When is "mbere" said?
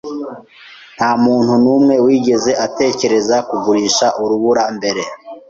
4.77-5.01